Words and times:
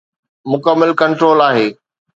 مڪمل 0.51 0.89
ڪنٽرول 0.99 1.39
آهي. 1.49 1.67